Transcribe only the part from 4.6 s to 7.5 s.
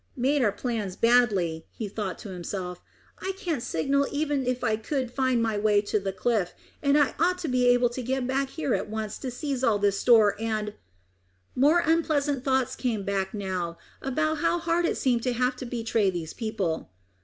I could find my way to the cliff, and I ought to